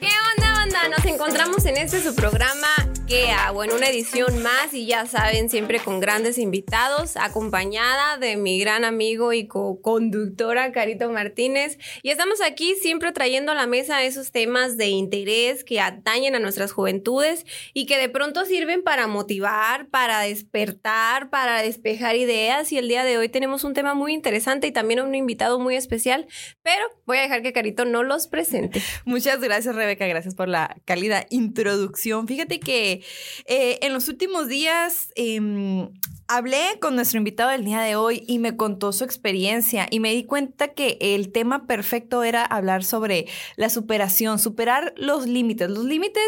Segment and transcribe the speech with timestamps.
[0.00, 0.88] ¿Qué onda, banda?
[0.88, 2.68] Nos encontramos en este su programa
[3.10, 3.64] ¿Qué hago?
[3.64, 8.84] En una edición más y ya saben, siempre con grandes invitados, acompañada de mi gran
[8.84, 11.76] amigo y co-conductora Carito Martínez.
[12.04, 16.38] Y estamos aquí siempre trayendo a la mesa esos temas de interés que atañen a
[16.38, 22.70] nuestras juventudes y que de pronto sirven para motivar, para despertar, para despejar ideas.
[22.70, 25.74] Y el día de hoy tenemos un tema muy interesante y también un invitado muy
[25.74, 26.28] especial,
[26.62, 28.80] pero voy a dejar que Carito no los presente.
[29.04, 30.06] Muchas gracias, Rebeca.
[30.06, 32.28] Gracias por la cálida introducción.
[32.28, 32.99] Fíjate que
[33.46, 35.88] eh, en los últimos días em,
[36.30, 40.12] hablé con nuestro invitado del día de hoy y me contó su experiencia y me
[40.12, 43.26] di cuenta que el tema perfecto era hablar sobre
[43.56, 45.68] la superación, superar los límites.
[45.68, 46.22] Los límites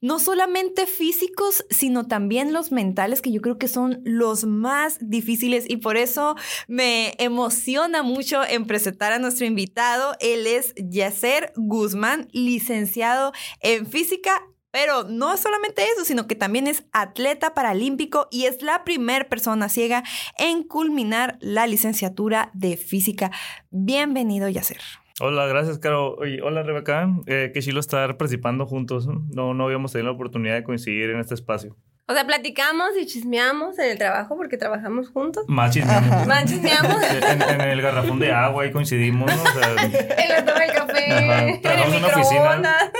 [0.00, 5.66] no solamente físicos, sino también los mentales, que yo creo que son los más difíciles
[5.68, 6.34] y por eso
[6.66, 10.16] me emociona mucho en presentar a nuestro invitado.
[10.20, 14.42] Él es Yacer Guzmán, licenciado en física
[14.72, 19.68] pero no solamente eso, sino que también es atleta paralímpico y es la primera persona
[19.68, 20.02] ciega
[20.38, 23.30] en culminar la licenciatura de física.
[23.70, 24.78] Bienvenido, Yacer.
[25.20, 26.16] Hola, gracias, Caro.
[26.42, 27.08] hola, Rebeca.
[27.26, 29.06] Eh, qué chilo estar participando juntos.
[29.06, 31.76] No, no habíamos tenido la oportunidad de coincidir en este espacio.
[32.08, 35.44] O sea, platicamos y chismeamos en el trabajo porque trabajamos juntos.
[35.46, 36.26] Más chismeamos.
[36.26, 37.00] Más chismeamos.
[37.02, 39.42] En, el garrafón de agua ahí coincidimos, ¿no?
[39.42, 39.72] O sea,
[40.18, 41.60] en la toma del café.
[41.62, 42.92] Trabajamos en, una oficina.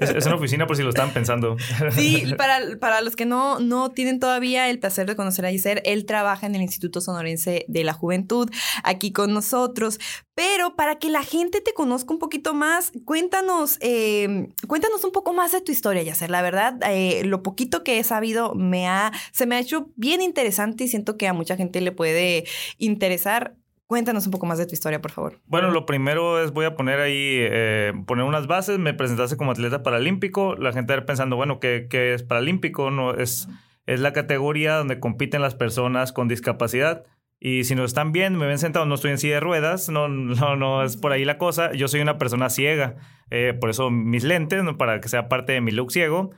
[0.00, 1.56] Es, una oficina por si lo estaban pensando.
[1.92, 5.80] Sí, para, para los que no, no tienen todavía el placer de conocer a Iser,
[5.84, 8.50] él trabaja en el Instituto Sonorense de la Juventud,
[8.82, 10.00] aquí con nosotros.
[10.34, 15.34] Pero para que la gente te conozca un poquito más, cuéntanos, eh, cuéntanos un poco
[15.34, 16.30] más de tu historia, Yacer.
[16.30, 20.20] La verdad, eh, lo poquito que he sabido me ha, se me ha hecho bien
[20.22, 22.44] interesante y siento que a mucha gente le puede
[22.78, 23.54] interesar.
[23.86, 25.40] Cuéntanos un poco más de tu historia, por favor.
[25.46, 28.78] Bueno, lo primero es, voy a poner ahí, eh, poner unas bases.
[28.78, 30.54] Me presentaste como atleta paralímpico.
[30.54, 32.92] La gente va pensando, bueno, ¿qué, qué es paralímpico?
[32.92, 33.48] No, es,
[33.86, 37.04] es la categoría donde compiten las personas con discapacidad.
[37.40, 40.08] Y si nos están viendo, me ven sentado, no estoy en silla de ruedas, no,
[40.08, 41.72] no, no es por ahí la cosa.
[41.72, 42.96] Yo soy una persona ciega,
[43.30, 46.32] eh, por eso mis lentes, para que sea parte de mi look ciego.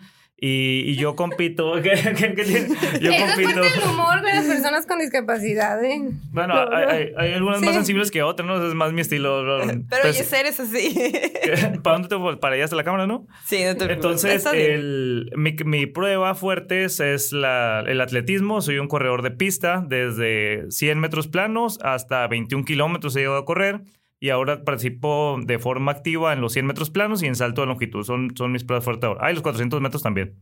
[0.44, 1.74] Y, yo compito.
[1.82, 2.66] ¿qué, qué, qué,
[3.00, 3.62] yo Eso compito.
[3.62, 6.02] Es el humor de las personas con discapacidad, ¿eh?
[6.32, 8.66] Bueno, hay, hay, algunas más sensibles que otras, ¿no?
[8.66, 9.44] Es más mi estilo.
[9.66, 10.98] Pero, Pero ser es así.
[11.84, 13.28] ¿Para dónde te Para allá hasta la cámara, ¿no?
[13.44, 18.62] Sí, no te Entonces, el, mi, mi, prueba fuerte es la, el atletismo.
[18.62, 23.44] Soy un corredor de pista desde 100 metros planos hasta 21 kilómetros he llegado a
[23.44, 23.82] correr
[24.22, 27.66] y ahora participo de forma activa en los 100 metros planos y en salto de
[27.66, 28.04] longitud.
[28.04, 29.26] Son, son mis pruebas fuertes ahora.
[29.26, 30.36] Ah, y los 400 metros también.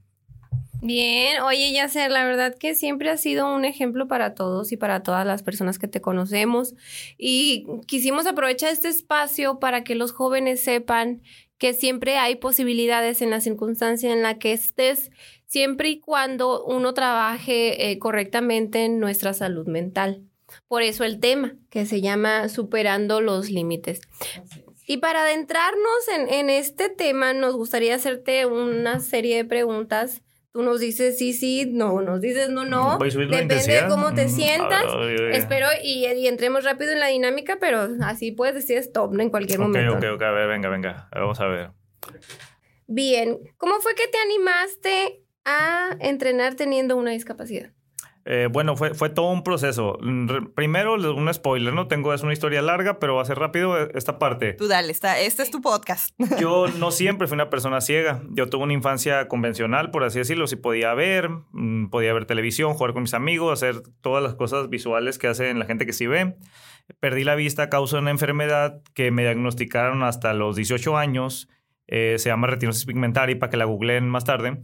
[0.83, 5.03] Bien, oye Yacer, la verdad que siempre has sido un ejemplo para todos y para
[5.03, 6.75] todas las personas que te conocemos
[7.17, 11.23] y quisimos aprovechar este espacio para que los jóvenes sepan
[11.57, 15.11] que siempre hay posibilidades en la circunstancia en la que estés,
[15.47, 20.30] siempre y cuando uno trabaje eh, correctamente en nuestra salud mental.
[20.69, 24.01] Por eso el tema, que se llama Superando los Límites.
[24.87, 30.23] Y para adentrarnos en, este tema, nos gustaría hacerte una serie de preguntas.
[30.53, 32.99] Tú nos dices sí, sí, no, nos dices no, no.
[32.99, 34.83] Depende de cómo te sientas.
[35.33, 39.93] Espero y, entremos rápido en la dinámica, pero así puedes decir stop en cualquier momento.
[39.93, 40.23] Ok, ok, ok.
[40.23, 41.09] A ver, venga, venga.
[41.13, 41.71] Vamos a ver.
[42.89, 43.39] Bien.
[43.59, 47.71] ¿Cómo fue que te animaste a entrenar teniendo una discapacidad?
[48.27, 49.99] Eh, bueno, fue, fue todo un proceso.
[50.55, 51.89] Primero, un spoiler, ¿no?
[51.89, 54.53] Tengo, es una historia larga, pero va a ser rápido eh, esta parte.
[54.53, 56.15] Tú dale, está, este es tu podcast.
[56.39, 58.23] Yo no siempre fui una persona ciega.
[58.31, 60.47] Yo tuve una infancia convencional, por así decirlo.
[60.47, 64.69] Sí podía ver, mm, podía ver televisión, jugar con mis amigos, hacer todas las cosas
[64.69, 66.37] visuales que hacen la gente que sí ve.
[66.99, 71.49] Perdí la vista a causa de una enfermedad que me diagnosticaron hasta los 18 años.
[71.87, 74.59] Eh, se llama retinosis pigmentaria, para que la googleen más tarde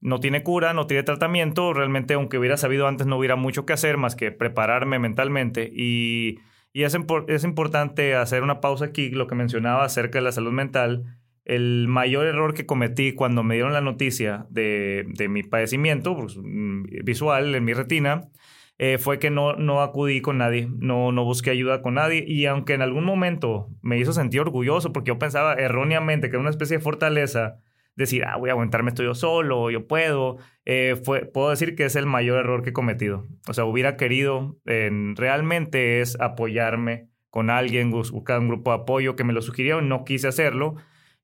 [0.00, 1.72] no tiene cura, no tiene tratamiento.
[1.72, 5.70] Realmente, aunque hubiera sabido antes, no hubiera mucho que hacer más que prepararme mentalmente.
[5.72, 6.38] Y,
[6.74, 6.96] es,
[7.26, 11.18] es importante hacer una pausa aquí, lo que mencionaba acerca de la salud mental.
[11.44, 16.84] El mayor error que cometí cuando me dieron la noticia de, mi padecimiento pues, mm,
[17.04, 18.28] visual en mi retina
[18.76, 22.24] eh, fue que no, no acudí con nadie, no, no busqué ayuda con nadie.
[22.26, 26.40] Y aunque en algún momento me hizo sentir orgulloso porque yo pensaba erróneamente que era
[26.40, 27.56] una especie de fortaleza,
[27.98, 30.38] decir, ah, voy a aguantarme esto yo solo, yo puedo.
[30.64, 33.26] Eh, fue, puedo decir que es el mayor error que he cometido.
[33.48, 39.24] O sea, hubiera querido, realmente es apoyarme con alguien, buscar un grupo de apoyo que
[39.24, 40.76] me lo sugirieron, no quise hacerlo.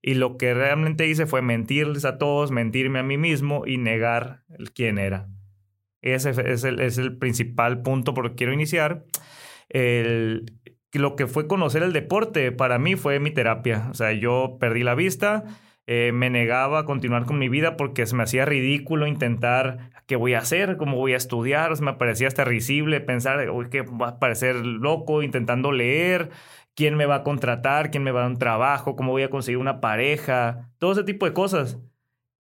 [0.03, 4.43] Y lo que realmente hice fue mentirles a todos, mentirme a mí mismo y negar
[4.75, 5.29] quién era.
[6.03, 9.05] Ese es el, es el principal punto por que quiero iniciar.
[9.71, 10.45] el,
[10.93, 13.89] lo que fue conocer el deporte para mí fue mi terapia.
[13.91, 15.45] O sea, yo perdí la vista,
[15.87, 20.17] eh, me negaba a continuar con mi vida porque se me hacía ridículo intentar qué
[20.17, 24.09] voy a hacer, cómo voy a estudiar, o me parecía hasta risible pensar, que va
[24.09, 26.31] a parecer loco intentando leer,
[26.75, 29.31] quién me va a contratar, quién me va a dar un trabajo, cómo voy a
[29.31, 31.79] conseguir una pareja, todo ese tipo de cosas.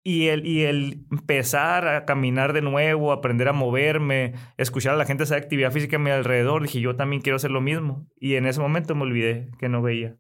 [0.05, 5.05] Y el, y el empezar a caminar de nuevo, aprender a moverme, escuchar a la
[5.05, 8.05] gente hacer actividad física a mi alrededor, dije, yo también quiero hacer lo mismo.
[8.19, 10.17] Y en ese momento me olvidé que no veía.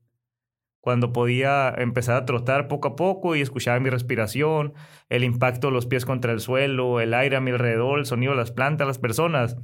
[0.83, 4.73] Cuando podía empezar a trotar poco a poco y escuchar mi respiración,
[5.07, 8.33] el impacto de los pies contra el suelo, el aire a mi alrededor, el sonido
[8.33, 9.55] de las plantas, las personas,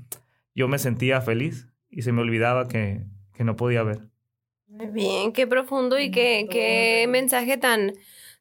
[0.55, 4.07] yo me sentía feliz y se me olvidaba que, que no podía ver.
[4.67, 7.91] Muy bien, qué profundo y qué, qué mensaje tan,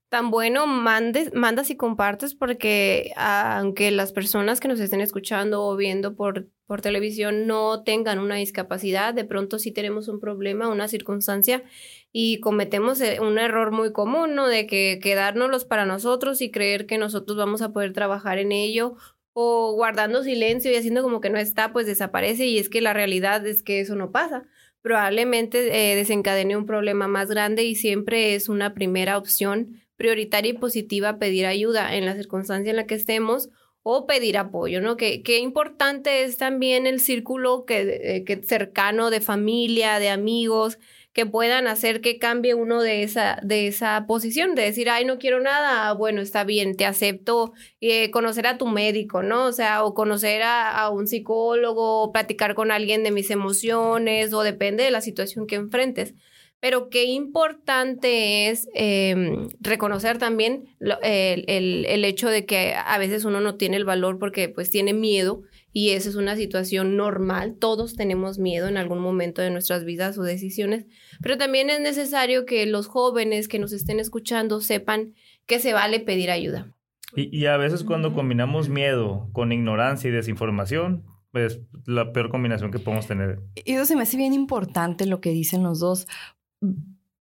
[0.08, 5.74] tan bueno mandes, mandas y compartes porque aunque las personas que nos estén escuchando o
[5.74, 10.86] viendo por, por televisión no tengan una discapacidad, de pronto sí tenemos un problema, una
[10.86, 11.64] circunstancia
[12.12, 14.48] y cometemos eh, un error muy común, ¿no?
[14.48, 18.96] De que quedárnoslos para nosotros y creer que nosotros vamos a poder trabajar en ello
[19.32, 22.92] o guardando silencio y haciendo como que no está, pues desaparece y es que la
[22.92, 24.44] realidad es que eso no pasa
[24.82, 30.58] probablemente eh, desencadene un problema más grande y siempre es una primera opción prioritaria y
[30.58, 33.50] positiva pedir ayuda en la circunstancia en la que estemos
[33.82, 34.96] o pedir apoyo, ¿no?
[34.96, 40.78] Que, qué importante es también el círculo que, eh, que cercano de familia, de amigos,
[41.12, 45.18] que puedan hacer que cambie uno de esa, de esa posición, de decir, ay, no
[45.18, 49.46] quiero nada, bueno, está bien, te acepto, eh, conocer a tu médico, ¿no?
[49.46, 54.32] O sea, o conocer a, a, un psicólogo, o platicar con alguien de mis emociones,
[54.32, 56.14] o depende de la situación que enfrentes.
[56.60, 59.14] Pero qué importante es eh,
[59.60, 64.18] reconocer también el, el, el, hecho de que a veces uno no tiene el valor
[64.18, 65.42] porque pues tiene miedo
[65.78, 67.54] y esa es una situación normal.
[67.56, 70.86] Todos tenemos miedo en algún momento de nuestras vidas o decisiones,
[71.22, 75.14] pero también es necesario que los jóvenes que nos estén escuchando sepan
[75.46, 76.74] que se vale pedir ayuda.
[77.14, 82.72] Y, y a veces cuando combinamos miedo con ignorancia y desinformación, es la peor combinación
[82.72, 83.38] que podemos tener.
[83.64, 86.08] Y eso se me hace bien importante lo que dicen los dos,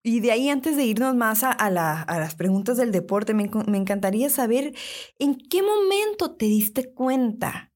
[0.02, 3.34] y de ahí, antes de irnos más a, a, la, a las preguntas del deporte,
[3.34, 4.74] me, me, encantaría saber
[5.18, 7.74] en qué momento te diste cuenta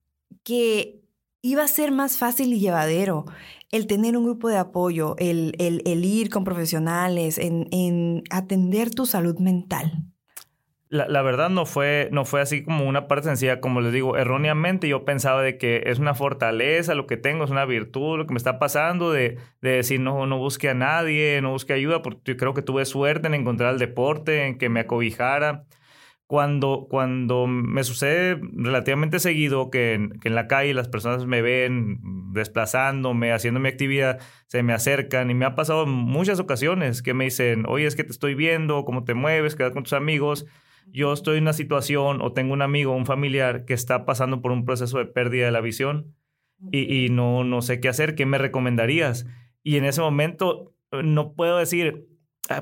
[0.50, 1.04] que
[1.44, 3.25] iba a ser más fácil y llevadero
[3.72, 9.06] el tener un grupo de apoyo, el, el, ir con profesionales, en, en atender tu
[9.06, 9.92] salud mental.
[10.90, 14.18] La, la, verdad no fue, no fue así como una parte sencilla, como les digo,
[14.18, 18.25] erróneamente yo pensaba de que es una fortaleza lo que tengo, es una virtud, lo
[18.25, 22.02] que me está pasando, de, de decir no, no busque a nadie, no busque ayuda,
[22.02, 25.66] porque creo que tuve suerte en encontrar el deporte, en que me acobijara.
[26.30, 31.42] Cuando, cuando me sucede relativamente seguido que en, que en la calle las personas me
[31.42, 32.00] ven
[32.34, 37.24] desplazándome, haciendo mi actividad, se me acercan y me ha pasado muchas ocasiones que me
[37.24, 40.46] dicen, oye, es que te estoy viendo, cómo te mueves, quedas con tus amigos
[40.92, 44.52] yo estoy en una situación o tengo un amigo un familiar que está pasando por
[44.52, 46.16] un proceso de pérdida de la visión
[46.72, 49.26] y, y, no, no sé qué hacer, ¿qué me recomendarías?
[49.64, 52.08] Y en ese momento eh, no puedo decir,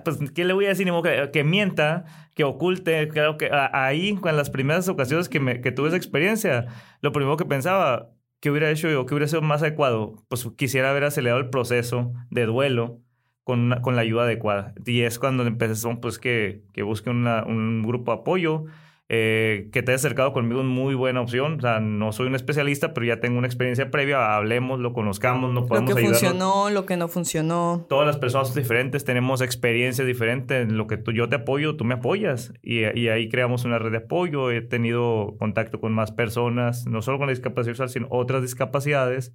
[0.03, 0.89] pues, ¿qué le voy a decir?
[1.31, 3.07] Que, mienta, que oculte.
[3.09, 5.39] Creo que ahí, en las primeras ocasiones que,
[5.71, 6.67] tuve esa experiencia,
[7.01, 9.05] lo primero que pensaba, ¿qué hubiera hecho yo?
[9.05, 10.23] ¿Qué hubiera sido más adecuado?
[10.27, 13.01] Pues quisiera haber acelerado el proceso de duelo
[13.43, 14.73] con, con la ayuda adecuada.
[14.85, 18.65] Y es cuando empecé, pues, que, que busque un grupo de apoyo,
[19.09, 21.57] eh, que te haya acercado conmigo es muy buena opción.
[21.57, 24.35] O sea, no soy un especialista, pero ya tengo una experiencia previa.
[24.35, 26.19] Hablemos, lo conozcamos, no podemos Lo que ayudarnos.
[26.19, 27.85] funcionó, lo que no funcionó.
[27.87, 30.67] Todas las personas son diferentes, tenemos experiencias diferentes.
[30.67, 32.53] En lo que tú, yo te apoyo, tú me apoyas.
[32.61, 34.51] Y, y, ahí creamos una red de apoyo.
[34.51, 39.33] He tenido contacto con más personas, no solo con la discapacidad sino otras discapacidades.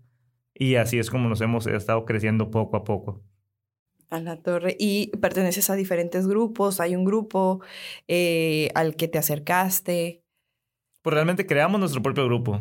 [0.54, 3.22] Y así es como nos hemos estado creciendo poco a poco
[4.12, 7.60] a la torre y perteneces a diferentes grupos, hay un grupo
[8.08, 10.22] eh, al que te acercaste.
[11.02, 12.60] Pues realmente creamos nuestro propio grupo.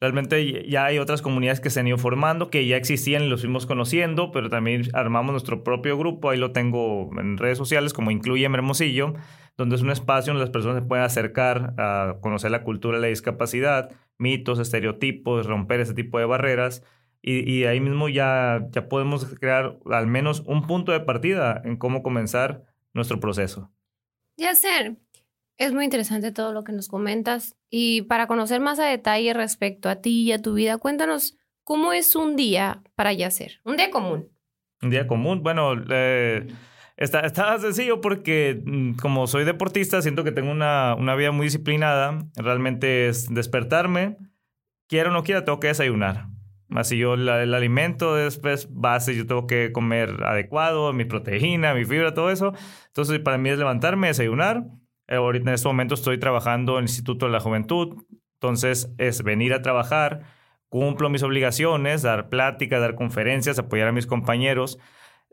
[0.00, 3.40] Realmente ya hay otras comunidades que se han ido formando, que ya existían y los
[3.40, 6.30] fuimos conociendo, pero también armamos nuestro propio grupo.
[6.30, 9.14] Ahí lo tengo en redes sociales como Incluye Hermosillo,
[9.56, 13.02] donde es un espacio donde las personas se pueden acercar a conocer la cultura de
[13.02, 16.82] la discapacidad, mitos, estereotipos, romper ese tipo de barreras
[17.26, 21.76] y, y, ahí mismo ya, ya podemos crear al menos un punto de partida en
[21.76, 22.62] cómo comenzar
[22.94, 23.72] nuestro proceso.
[24.36, 24.96] Yacer,
[25.58, 27.56] es muy interesante todo lo que nos comentas.
[27.68, 31.92] Y para conocer más a detalle respecto a ti y a tu vida, cuéntanos cómo
[31.92, 34.30] es un día para Yacer, un día común.
[34.80, 36.46] Un día común, bueno, eh,
[36.96, 41.46] está, está sencillo porque mm, como soy deportista, siento que tengo una, una vida muy
[41.46, 44.16] disciplinada, realmente es despertarme,
[44.86, 46.35] quiera o no quiera, tengo que desayunar
[46.70, 52.12] Así yo el alimento después base, yo tengo que comer adecuado, mi proteína, mi fibra,
[52.12, 52.52] todo eso.
[52.88, 54.64] Entonces para mí es levantarme, desayunar.
[55.06, 58.04] Eh, ahorita en este momento estoy trabajando en el Instituto de la Juventud.
[58.34, 60.22] Entonces es venir a trabajar,
[60.68, 64.78] cumplo mis obligaciones, dar pláticas, dar conferencias, apoyar a mis compañeros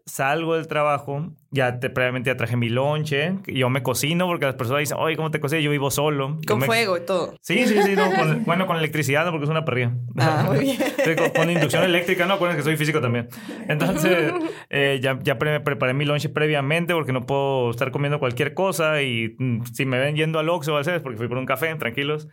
[0.05, 4.55] salgo del trabajo, ya te, previamente ya traje mi lonche, yo me cocino porque las
[4.55, 5.63] personas dicen, oye, ¿cómo te cocinas?
[5.63, 6.39] Yo vivo solo.
[6.45, 7.35] Con fuego y todo.
[7.41, 8.09] Sí, sí, sí, no,
[8.45, 9.93] bueno, con electricidad, no, porque es una perrilla.
[10.17, 10.77] Ah, muy bien.
[11.35, 13.29] con, inducción eléctrica, no, acuérdense que soy físico también.
[13.67, 14.33] Entonces,
[14.69, 19.35] eh, ya, ya preparé mi lonche previamente porque no puedo estar comiendo cualquier cosa y
[19.37, 22.27] mm, si me ven yendo al Oxxo o al porque fui por un café, tranquilos.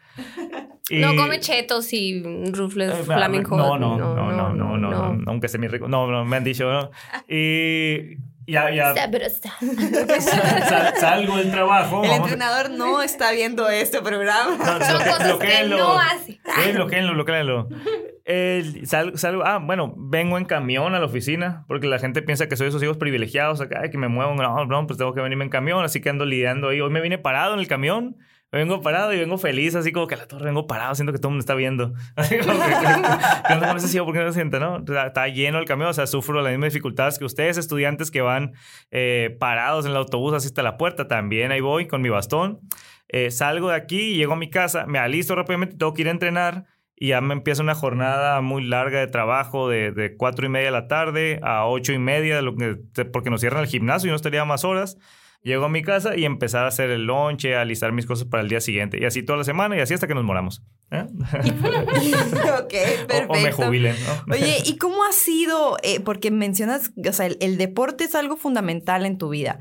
[0.90, 5.58] No come chetos y rufles eh, flaming no, no, no, no, no, no, aunque esté
[5.58, 5.88] muy rico.
[5.88, 6.90] No, no, me han dicho, ¿no?
[7.28, 8.16] Y
[8.50, 8.94] ya, ya.
[10.98, 12.02] salgo del trabajo.
[12.04, 14.56] El entrenador no está viendo este programa.
[14.56, 16.32] No, Son cosas que no hace.
[16.32, 17.68] Sí, bloqueenlo, bloqueenlo.
[18.84, 22.56] salgo, salgo, ah, bueno, vengo en camión a la oficina porque la gente piensa que
[22.56, 24.34] soy esos hijos privilegiados acá, que me muevo.
[24.34, 26.80] No, no, pues tengo que venirme en camión, así que ando lidiando ahí.
[26.80, 28.16] Hoy me vine parado en el camión
[28.52, 31.18] vengo parado y vengo feliz, así como que a la torre vengo parado, siento que
[31.18, 31.92] todo el mundo está viendo.
[32.16, 32.70] Así como que,
[33.56, 34.78] no sé ¿por qué no se siente, no?
[34.78, 38.52] Está lleno el camión, o sea, sufro las mismas dificultades que ustedes, estudiantes que van
[38.90, 42.60] eh, parados en el autobús así hasta la puerta, también ahí voy con mi bastón.
[43.08, 46.12] Eh, salgo de aquí, llego a mi casa, me alisto rápidamente, tengo que ir a
[46.12, 46.64] entrenar
[46.96, 50.66] y ya me empieza una jornada muy larga de trabajo de, de cuatro y media
[50.66, 52.76] de la tarde a ocho y media, lo que,
[53.06, 54.98] porque nos cierran el gimnasio y no estaría más horas.
[55.42, 58.42] Llego a mi casa y empezar a hacer el lonche, a alistar mis cosas para
[58.42, 58.98] el día siguiente.
[59.00, 60.62] Y así toda la semana y así hasta que nos moramos.
[60.90, 61.06] ¿eh?
[61.08, 62.72] ok,
[63.08, 63.32] perfecto.
[63.32, 63.96] O, me jubilen.
[64.30, 65.78] Oye, ¿y cómo ha sido?
[65.82, 69.60] Eh, porque mencionas, o sea, el, deporte es algo fundamental en tu vida.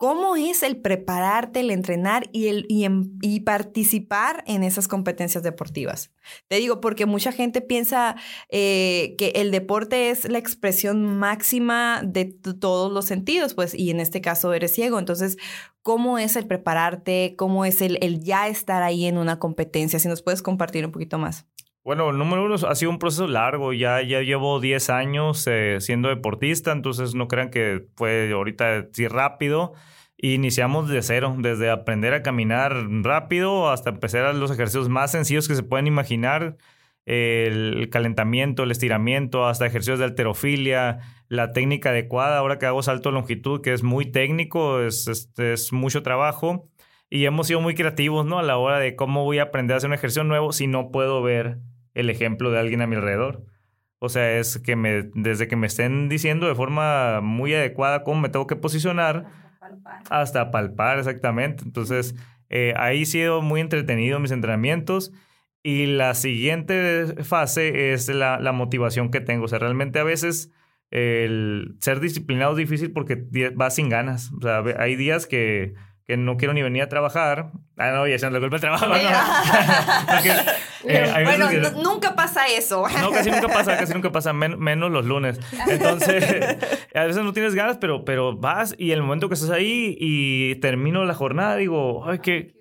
[0.00, 6.10] ¿Cómo es el prepararte, el entrenar y, el, y, participar en esas competencias deportivas?
[6.48, 8.16] Te digo, porque mucha gente piensa
[8.48, 14.00] eh, que el deporte es la expresión máxima de todos los sentidos, pues, y en
[14.00, 14.98] este caso eres ciego.
[14.98, 15.36] Entonces,
[15.82, 17.34] ¿cómo es el prepararte?
[17.36, 19.98] ¿Cómo es el, el ya estar ahí en una competencia?
[19.98, 21.44] Si nos puedes compartir un poquito más.
[21.82, 23.72] Bueno, número uno, ha sido un proceso largo.
[23.72, 29.08] Ya, ya llevo 10 años eh, siendo deportista, entonces no crean que fue ahorita sí
[29.08, 29.72] rápido.
[30.18, 35.54] Iniciamos de cero, desde aprender a caminar rápido hasta empezar los ejercicios más sencillos que
[35.54, 36.58] se pueden imaginar.
[37.06, 42.38] El calentamiento, el estiramiento, hasta ejercicios de alterofilia, la técnica adecuada.
[42.38, 46.69] Ahora que hago salto de longitud, que es muy técnico, es, es, es mucho trabajo.
[47.10, 48.38] Y hemos sido muy creativos, ¿no?
[48.38, 50.92] A la hora de cómo voy a aprender a hacer un ejercicio nuevo si no
[50.92, 51.58] puedo ver
[51.92, 53.44] el ejemplo de alguien a mi alrededor.
[53.98, 58.20] O sea, es que me, desde que me estén diciendo de forma muy adecuada cómo
[58.20, 59.26] me tengo que posicionar,
[60.08, 61.64] hasta palpar, exactamente.
[61.64, 62.14] Entonces,
[62.48, 65.12] eh, ahí he sido muy entretenido mis entrenamientos.
[65.62, 69.44] Y la siguiente fase es la, la, motivación que tengo.
[69.44, 70.50] O sea, realmente a veces
[70.90, 74.32] el ser disciplinado es difícil porque vas sin ganas.
[74.32, 75.74] O sea, hay días que
[76.06, 77.52] que no quiero ni venir a trabajar.
[77.76, 78.86] Ah, no, ya se la culpa del trabajo.
[80.82, 81.50] Eh, bueno,
[81.82, 82.86] nunca pasa eso.
[83.02, 85.38] no, casi nunca pasa, casi nunca pasa, menos los lunes.
[85.68, 86.24] Entonces,
[86.94, 90.54] a veces no tienes ganas, pero, pero vas y el momento que estás ahí y
[90.56, 92.54] termino la jornada, digo, ay, qué,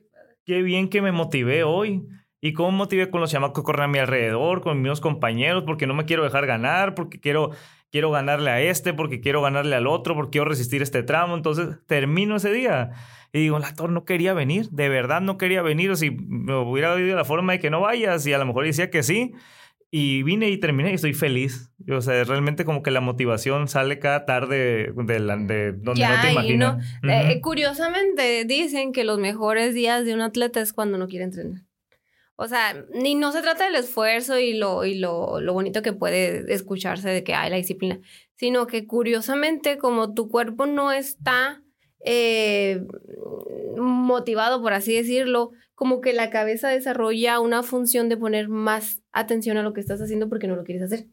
[0.46, 2.04] qué bien que me motivé hoy.
[2.42, 5.64] ¿Y cómo motivé con los chamacos que corren a mi alrededor, con mis compañeros?
[5.66, 7.52] Porque no me quiero dejar ganar, porque quiero,
[7.92, 11.36] quiero ganarle a este, porque quiero ganarle al otro, porque quiero resistir este tramo.
[11.36, 12.92] Entonces, termino ese día
[13.32, 16.56] y digo, el actor no quería venir, de verdad no quería venir, o si me
[16.56, 19.34] hubiera oído la forma de que no vayas, y a lo mejor decía que sí,
[19.92, 21.72] y vine y terminé y estoy feliz.
[21.92, 26.32] O sea, realmente como que la motivación sale cada tarde de, de donde no te
[26.32, 27.00] imaginas.
[27.04, 31.64] Eh, curiosamente dicen que los mejores días de un atleta es cuando no quiere entrenar.
[32.42, 35.92] O sea, ni no se trata del esfuerzo y lo, y lo, lo bonito que
[35.92, 38.00] puede escucharse de que hay la disciplina,
[38.38, 41.62] sino que curiosamente como tu cuerpo no está
[42.06, 42.82] eh,
[43.76, 49.58] motivado, por así decirlo, como que la cabeza desarrolla una función de poner más atención
[49.58, 51.08] a lo que estás haciendo porque no lo quieres hacer.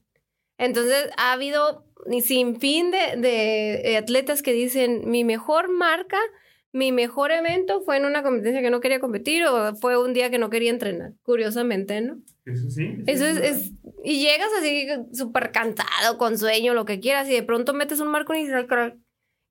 [0.58, 1.84] Entonces, ha habido
[2.22, 6.20] sin fin de, de atletas que dicen, mi mejor marca,
[6.72, 10.30] mi mejor evento fue en una competencia que no quería competir o fue un día
[10.30, 12.18] que no quería entrenar, curiosamente, ¿no?
[12.44, 12.98] Eso sí.
[13.06, 13.72] Eso es, es,
[14.04, 18.08] y llegas así súper cansado, con sueño, lo que quieras, y de pronto metes un
[18.08, 18.66] marco y dices,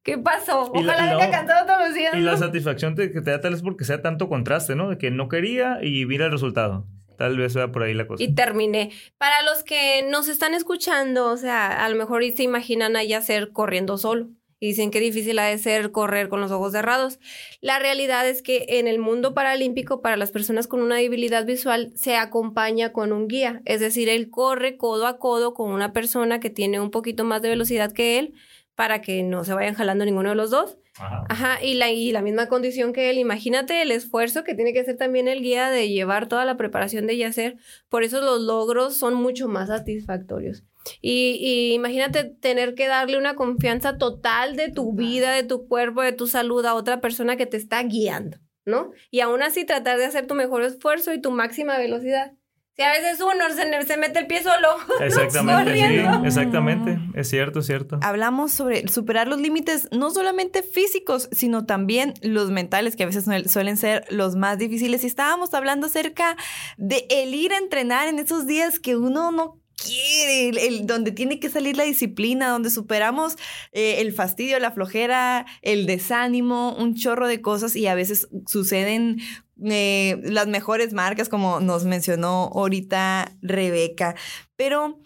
[0.05, 0.71] ¿Qué pasó?
[0.71, 2.13] Ojalá haya cantado todos los días.
[2.13, 4.87] Y la satisfacción que te da tal vez porque sea tanto contraste, ¿no?
[4.87, 6.85] De que no quería y mira el resultado.
[7.17, 8.23] Tal vez sea por ahí la cosa.
[8.23, 8.91] Y terminé.
[9.17, 13.51] Para los que nos están escuchando, o sea, a lo mejor se imaginan a hacer
[13.51, 14.29] corriendo solo.
[14.59, 17.19] Y dicen que difícil ha de ser correr con los ojos cerrados.
[17.61, 21.91] La realidad es que en el mundo paralímpico, para las personas con una debilidad visual,
[21.95, 26.39] se acompaña con un guía, es decir, él corre codo a codo con una persona
[26.39, 28.33] que tiene un poquito más de velocidad que él
[28.75, 30.77] para que no se vayan jalando ninguno de los dos.
[30.97, 31.61] Ajá.
[31.61, 33.17] y, la, y la misma condición que él.
[33.17, 37.05] Imagínate el esfuerzo que tiene que hacer también el guía de llevar toda la preparación
[37.05, 37.57] de yacer.
[37.89, 40.63] Por eso los logros son mucho más satisfactorios.
[41.01, 46.13] Y, imagínate tener que darle una confianza total de tu vida, de tu cuerpo, de
[46.13, 48.91] tu salud a otra persona que te está guiando, ¿no?
[49.11, 52.33] Y aún así tratar de hacer tu mejor esfuerzo y tu máxima velocidad.
[52.75, 53.45] Si a veces uno
[53.85, 54.67] se, mete el pie solo.
[54.99, 56.99] Exactamente, sí, exactamente.
[57.13, 57.99] Es cierto, es cierto.
[58.01, 63.25] Hablamos sobre superar los límites, no solamente físicos, sino también los mentales, que a veces
[63.49, 65.05] suelen ser los más difíciles.
[65.05, 66.35] Y estábamos hablando acerca
[66.75, 71.39] de el ir a entrenar en esos días que uno no quiere, el, donde tiene
[71.39, 73.35] que salir la disciplina, donde superamos
[73.71, 79.19] eh, el fastidio, la flojera, el desánimo, un chorro de cosas y a veces suceden
[79.63, 84.15] eh, las mejores marcas, como nos mencionó ahorita Rebeca.
[84.55, 84.99] Pero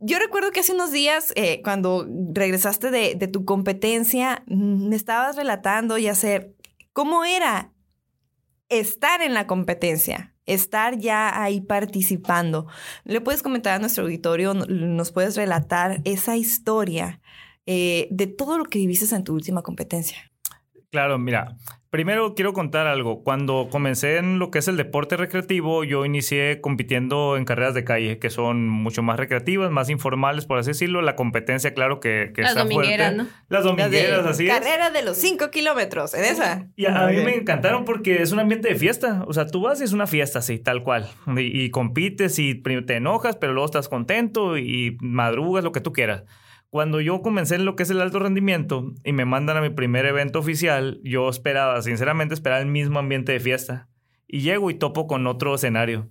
[0.00, 5.36] yo recuerdo que hace unos días, eh, cuando regresaste de, tu competencia, mm, me estabas
[5.36, 6.54] relatando y hacer
[6.92, 7.72] cómo era
[8.68, 12.66] estar en la competencia estar ya ahí participando.
[13.04, 17.20] ¿Le puedes comentar a nuestro auditorio, nos puedes relatar esa historia
[17.66, 20.18] eh, de todo lo que viviste en tu última competencia?
[20.90, 21.56] Claro, mira,
[21.94, 23.22] Primero quiero contar algo.
[23.22, 27.84] Cuando comencé en lo que es el deporte recreativo, yo inicié compitiendo en carreras de
[27.84, 31.02] calle, que son mucho más recreativas, más informales, por así decirlo.
[31.02, 33.28] La competencia, claro, que, que Las domingueras, ¿no?
[33.48, 34.52] Las domingueras, así es.
[34.52, 36.66] Carrera de los 5 kilómetros, en esa.
[36.74, 39.22] Y a, mí me encantaron porque es un ambiente de fiesta.
[39.28, 41.08] O sea, tú vas y es una fiesta así, tal cual.
[41.36, 45.92] Y, y compites y te enojas, pero luego estás contento y madrugas, lo que tú
[45.92, 46.24] quieras.
[46.74, 49.70] Cuando yo comencé en lo que es el alto rendimiento y me mandan a mi
[49.70, 53.86] primer evento oficial, yo esperaba, sinceramente, esperaba el mismo ambiente de fiesta.
[54.26, 56.10] Y llego y topo con otro escenario.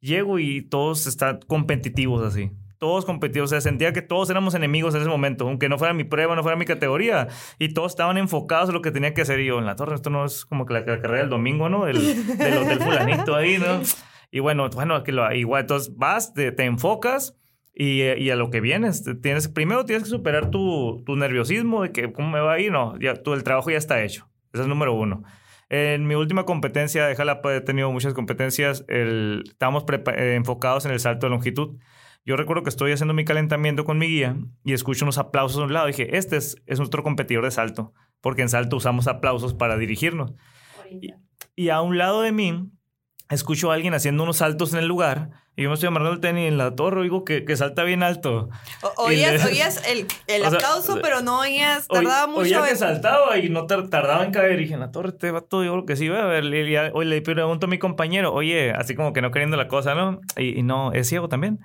[0.00, 2.50] Llego y todos están competitivos así.
[2.76, 3.48] Todos competitivos.
[3.48, 6.36] O sea, sentía que todos éramos enemigos en ese momento, aunque no fuera mi prueba,
[6.36, 7.28] no fuera mi categoría.
[7.58, 9.40] Y todos estaban enfocados en lo que tenía que hacer.
[9.40, 11.86] Y yo, en la torre, esto no es como que la, carrera del domingo, ¿no?
[11.86, 11.96] Del,
[12.36, 13.80] del fulanito ahí, ¿no?
[14.34, 17.38] Y bueno, bueno, que lo, igual, entonces vas, te, te enfocas
[17.74, 19.04] y, y, a lo que vienes.
[19.22, 22.70] Tienes, primero tienes que superar tu, tu, nerviosismo de que cómo me va a ir.
[22.72, 24.28] No, ya, tú, el trabajo ya está hecho.
[24.52, 25.22] Ese es el número uno.
[25.70, 28.84] En mi última competencia de Jalapa he tenido muchas competencias.
[28.88, 31.78] El, estábamos eh, enfocados en el salto de longitud.
[32.24, 35.64] Yo recuerdo que estoy haciendo mi calentamiento con mi guía y escucho unos aplausos a
[35.64, 35.86] un lado.
[35.86, 40.34] dije, este es, es nuestro competidor de salto, porque en salto usamos aplausos para dirigirnos.
[40.90, 41.08] Y,
[41.56, 42.70] y, a un lado de mí
[43.32, 46.20] escucho a alguien haciendo unos saltos en el lugar y yo me estoy amarrando el
[46.20, 48.48] tenis en la torre, digo que, que salta bien alto.
[48.96, 52.40] oías, oías el, el aplauso, pero no oías, tardaba mucho.
[52.40, 54.58] Oía que saltaba y no tardaba en caer.
[54.58, 56.44] Y dije, en la torre este vato, yo creo que sí, voy a ver.
[56.94, 60.22] Oye, le pregunto a mi compañero, oye, así como que no queriendo la cosa, ¿no?
[60.38, 61.60] Y, no, ¿es ciego también?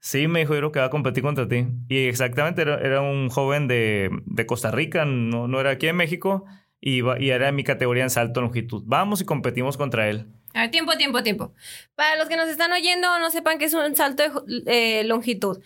[0.00, 1.66] Sí, me dijo, yo creo que va a competir contra ti.
[1.88, 5.96] Y exactamente, era, era un joven de, de, Costa Rica, no, no era aquí en
[5.96, 6.44] México,
[6.78, 8.82] y, y era mi categoría en salto longitud.
[8.86, 10.26] Vamos y competimos contra él.
[10.54, 11.52] A ver, tiempo, tiempo, tiempo.
[11.94, 15.62] Para los que nos están oyendo, no sepan que es un salto de eh, longitud.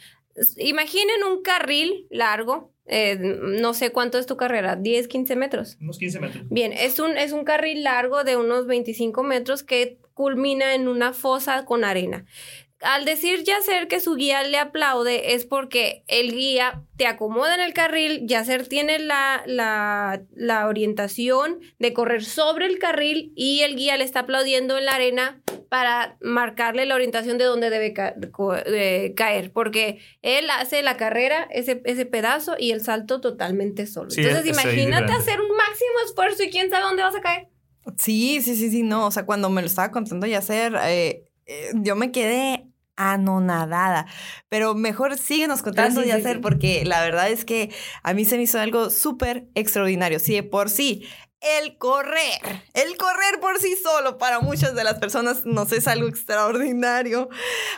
[0.56, 2.72] Imaginen un carril largo.
[2.86, 5.78] Eh, no sé cuánto es tu carrera, 10, 15 metros.
[5.80, 6.44] Unos 15 metros.
[6.50, 11.14] Bien, es un, es un carril largo de unos 25 metros que culmina en una
[11.14, 12.26] fosa con arena
[12.80, 17.60] al decir Yacer que su guía le aplaude es porque el guía te acomoda en
[17.60, 23.96] el carril, Yacer tiene la, la, orientación de correr sobre el carril y el guía
[23.96, 29.98] le está aplaudiendo en la arena para marcarle la orientación de dónde debe caer, porque
[30.22, 34.10] él hace la carrera, ese, ese pedazo y el salto totalmente solo.
[34.14, 37.48] Entonces imagínate hacer un máximo esfuerzo y quién sabe dónde vas a caer.
[37.98, 41.70] Sí, sí, sí, sí, no, o sea, cuando me lo estaba contando Yacer, eh, eh,
[41.74, 44.06] yo me quedé anonadada.
[44.48, 47.70] Pero mejor síguenos contando y hacer, porque la verdad es que
[48.02, 50.18] a mí se me hizo algo súper extraordinario.
[50.18, 51.06] Sí, de por sí,
[51.60, 56.08] el correr, el correr por sí solo para muchas de las personas nos es algo
[56.08, 57.28] extraordinario.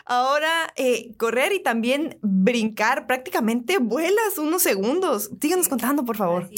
[0.04, 5.30] Ahora, eh, correr y también brincar, prácticamente vuelas unos segundos.
[5.40, 6.48] Síguenos contando, por favor.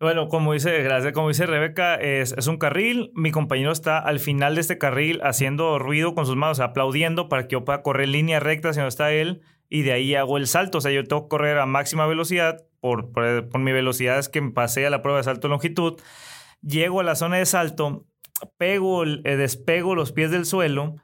[0.00, 3.12] Bueno, como dice, gracias, como dice Rebeca, es, es, un carril.
[3.14, 7.46] Mi compañero está al final de este carril haciendo ruido con sus manos, aplaudiendo para
[7.46, 10.38] que yo pueda correr en línea recta hacia donde está él y de ahí hago
[10.38, 10.78] el salto.
[10.78, 14.40] O sea, yo tengo que correr a máxima velocidad por, por, mi velocidad es que
[14.40, 16.00] me pasé a la prueba de salto de longitud.
[16.62, 18.06] Llego a la zona de salto,
[18.56, 20.94] pego, eh, despego los pies del suelo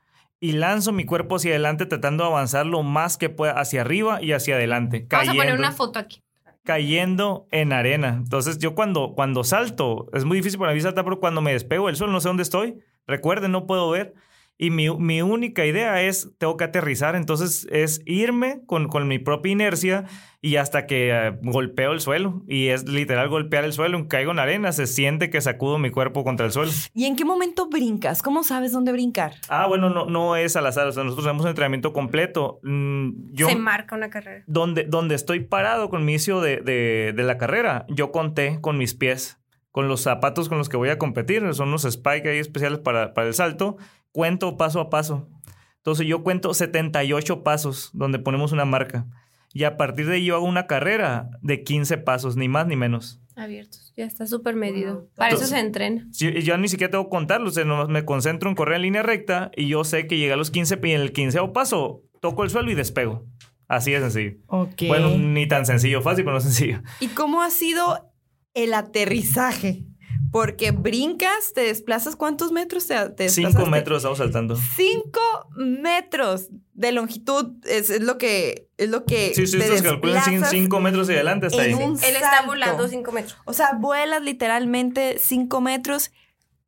[0.41, 4.23] y lanzo mi cuerpo hacia adelante tratando de avanzar lo más que pueda hacia arriba
[4.23, 5.07] y hacia adelante.
[5.11, 6.23] Vamos a poner una foto aquí.
[6.67, 8.09] Cayendo en arena.
[8.09, 11.87] Entonces yo cuando, cuando salto, es muy difícil para mí saltar, pero cuando me despego
[11.87, 12.79] del suelo no sé dónde estoy.
[13.07, 14.15] Recuerden, no puedo ver.
[14.59, 19.19] Y mi, mi, única idea es, tengo que aterrizar, entonces es irme con, con mi
[19.19, 20.05] propia inercia
[20.41, 22.43] y hasta que uh, golpeo el suelo.
[22.49, 26.25] Y es literal golpear el suelo, caigo en arena, se siente que sacudo mi cuerpo
[26.25, 26.71] contra el suelo.
[26.95, 28.23] ¿Y en qué momento brincas?
[28.23, 29.35] ¿Cómo sabes dónde brincar?
[29.49, 32.59] Ah, bueno, no, no es al azar, o sea, nosotros hacemos un entrenamiento completo.
[32.63, 34.43] Mm, yo, se marca una carrera.
[34.47, 38.79] Donde, donde estoy parado con mi inicio de, de, de la carrera, yo conté con
[38.79, 39.39] mis pies
[39.77, 43.13] con los zapatos con los que voy a competir, son unos spike ahí especiales para,
[43.13, 43.77] para el salto,
[44.17, 45.29] cuento paso a paso.
[45.77, 49.07] Entonces yo cuento 78 pasos donde ponemos una marca.
[49.53, 52.77] Y a partir de ahí yo hago una carrera de 15 pasos, ni más ni
[52.77, 53.21] menos.
[53.37, 55.11] Abiertos, ya está súper medido.
[55.17, 56.07] Para eso se entrena.
[56.13, 58.83] Yo, yo, ni siquiera tengo que contarlo, o sea, nomás me concentro en correr en
[58.83, 62.03] línea recta y yo sé que llega a los 15 y en el 15 paso
[62.23, 63.27] toco el suelo y despego.
[63.69, 64.39] Así de sencillo.
[64.47, 64.89] Okay.
[64.89, 66.81] Bueno, ni tan sencillo, fácil, pero no sencillo.
[67.01, 68.15] ¿Y cómo ha sido
[68.55, 69.85] el aterrizaje?
[70.31, 73.53] Porque brincas, te desplazas, ¿cuántos metros te, te desplazas?
[73.53, 74.57] Cinco metros estamos saltando.
[74.77, 75.21] Cinco
[75.57, 80.23] metros de longitud es, es lo que es lo que Sí, sí, te se calculan
[80.25, 81.73] cinco, cinco metros y adelante hasta ahí.
[81.73, 83.39] Él está volando 5 metros.
[83.45, 86.11] O sea, vuelas literalmente cinco metros.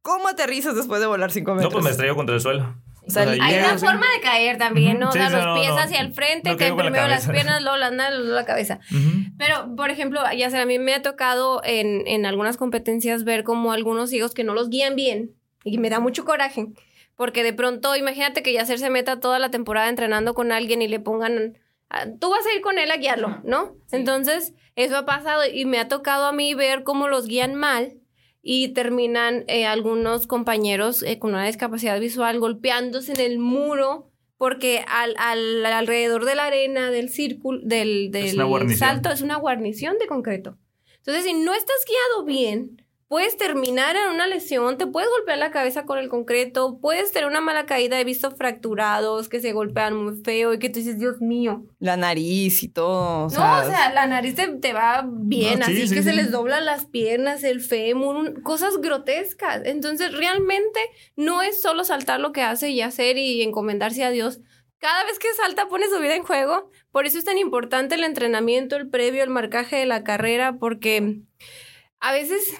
[0.02, 1.70] ¿Cómo aterrizas después de volar cinco metros?
[1.70, 2.74] No, pues me estrello contra el suelo.
[3.08, 3.86] O sea, ahí Hay una sí.
[3.86, 5.08] forma de caer también, ¿no?
[5.08, 5.78] Ujú, o sea, sí, los pies no.
[5.78, 8.44] hacia el frente, No caen con la primero las piernas, luego las nalgas, luego la
[8.44, 8.80] cabeza.
[9.38, 13.44] Pero, por ejemplo, ya sea, a mí me ha tocado en, en algunas competencias ver
[13.44, 15.32] como algunos hijos que no los guían bien
[15.64, 16.66] y me da mucho coraje.
[17.16, 20.88] Porque de pronto, imagínate que Yacer se meta toda la temporada entrenando con alguien y
[20.88, 21.58] le pongan,
[21.90, 23.74] ah, tú vas a ir con él a guiarlo, ¿no?
[23.90, 27.94] Entonces, eso ha pasado y me ha tocado a mí ver cómo los guían mal
[28.42, 34.85] y terminan eh, algunos compañeros eh, con una discapacidad visual golpeándose en el muro porque
[34.87, 38.27] al, al- alrededor de la arena del círculo, del, del
[38.72, 40.57] Es salto, es una guarnición de concreto.
[40.98, 45.50] Entonces, si no estás guiado bien, puedes terminar en una lesión, te puedes golpear la
[45.50, 49.96] cabeza con el concreto, puedes tener una mala caída, he visto fracturados que se golpean
[49.96, 51.64] muy feo y que tú dices, Dios mío.
[51.78, 53.26] La nariz y todo.
[53.26, 56.02] O No, o sea, la nariz te, te va bien, No, sí, así sí, que
[56.02, 56.16] se sí.
[56.16, 59.62] les doblan las piernas, el fémur, un- cosas grotescas.
[59.64, 60.78] Entonces, realmente
[61.16, 64.40] no es solo saltar lo que hace y hacer y encomendarse a Dios.
[64.80, 66.70] Cada vez que salta pone su vida en juego.
[66.92, 71.20] Por eso es tan importante el entrenamiento, el previo, el marcaje de la carrera, porque
[72.00, 72.52] a veces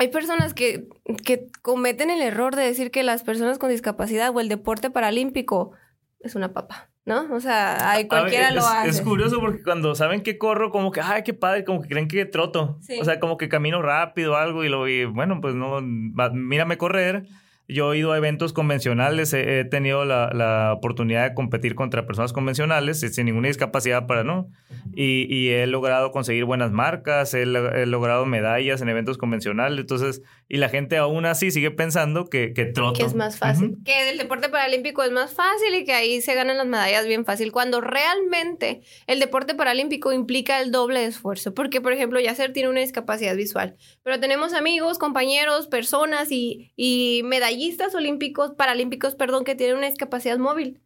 [0.00, 0.88] hay personas que,
[1.26, 5.72] que cometen el error de decir que las personas con discapacidad o el deporte paralímpico
[6.20, 7.30] es una papa, ¿no?
[7.34, 8.88] O sea, hay, cualquiera lo hace.
[8.88, 12.08] Es curioso porque cuando saben que corro, como que, ay, qué padre, como que creen
[12.08, 12.78] que troto.
[12.80, 12.98] Sí.
[12.98, 16.78] O sea, como que camino rápido o algo y lo y bueno, pues no, mírame
[16.78, 17.26] correr.
[17.72, 22.06] Yo he ido a eventos convencionales, he, he tenido la, la oportunidad de competir contra
[22.06, 24.48] personas convencionales sin ninguna discapacidad para no.
[24.92, 29.78] Y, y he logrado conseguir buenas marcas, he, he logrado medallas en eventos convencionales.
[29.78, 32.98] Entonces, y la gente aún así sigue pensando que, que troto.
[32.98, 33.74] que es más fácil.
[33.74, 33.84] Ujú.
[33.84, 37.24] Que el deporte paralímpico es más fácil y que ahí se ganan las medallas bien
[37.24, 37.52] fácil.
[37.52, 41.54] Cuando realmente el deporte paralímpico implica el doble de esfuerzo.
[41.54, 43.76] Porque, por ejemplo, Yacer tiene una discapacidad visual.
[44.02, 47.59] Pero tenemos amigos, compañeros, personas y, y medallistas
[47.94, 50.80] olímpicos, paralímpicos, perdón, que tienen una discapacidad móvil.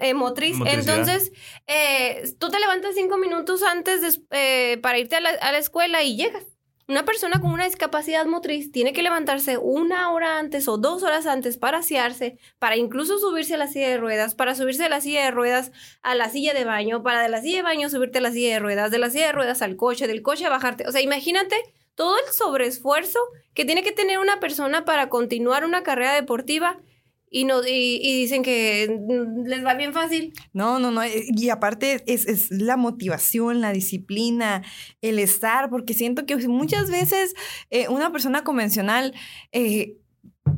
[0.00, 0.56] eh, motriz.
[0.80, 1.32] Entonces,
[1.68, 5.58] eh, tú te levantas cinco minutos antes de- eh, para irte a la, a la
[5.58, 6.44] escuela y llegas.
[6.88, 11.26] Una persona con una discapacidad motriz tiene que levantarse una hora antes o dos horas
[11.26, 15.00] antes para asearse, para incluso subirse a la silla de ruedas, para subirse a la
[15.00, 15.70] silla de ruedas
[16.02, 18.54] a la silla de baño, para de la silla de baño subirte a la silla
[18.54, 20.86] de ruedas, de la silla de ruedas al coche, del coche a bajarte.
[20.88, 21.56] O sea, imagínate
[21.94, 23.18] todo el sobreesfuerzo
[23.54, 26.78] que tiene que tener una persona para continuar una carrera deportiva
[27.30, 30.32] y, no, y, dicen que mm, les va bien fácil.
[30.52, 31.02] No, no, no.
[31.02, 34.62] eh, Y aparte es, es la motivación, la disciplina,
[35.00, 37.34] el estar, porque siento que muchas veces
[37.70, 39.14] eh, una persona convencional,
[39.50, 39.96] eh,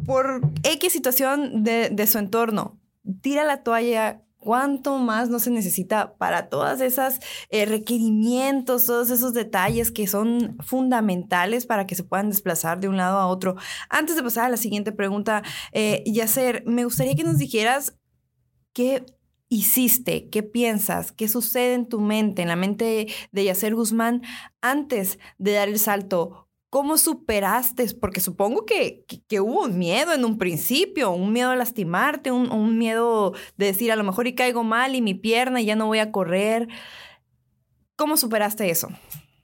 [0.04, 2.78] por X situación de, de su entorno,
[3.22, 4.22] tira la toalla.
[4.46, 7.18] ¿Cuánto más no se necesita para todas esas
[7.50, 12.96] eh, requerimientos, todos esos detalles que son fundamentales para que se puedan desplazar de un
[12.96, 13.56] lado a otro?
[13.90, 17.98] Antes de pasar a la siguiente pregunta, eh, Yacer, me gustaría que nos dijeras
[18.72, 19.04] qué
[19.48, 24.22] hiciste, qué piensas, qué sucede en tu mente, en la mente de Yacer Guzmán
[24.60, 26.45] antes de dar el salto.
[26.68, 27.86] ¿Cómo superaste?
[28.00, 33.34] Porque supongo que, que, hubo miedo en un principio, un miedo a lastimarte, un, miedo
[33.56, 36.00] de decir a lo mejor y caigo mal y mi pierna y ya no voy
[36.00, 36.68] a correr.
[37.94, 38.88] ¿Cómo superaste eso?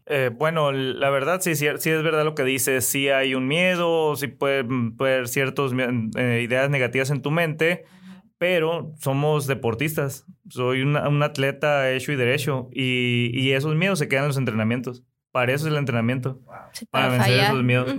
[0.07, 2.85] Eh, bueno, la verdad sí, sí, sí es verdad lo que dices.
[2.85, 4.65] Sí hay un miedo, sí puede,
[4.97, 7.85] puede haber ciertas ideas negativas en tu mente,
[8.37, 10.27] pero somos deportistas.
[10.51, 15.05] Soy un atleta hecho y derecho y, y, esos miedos se quedan en los entrenamientos.
[15.33, 16.40] Para eso es el entrenamiento.
[16.90, 17.95] para, vencer esos miedos.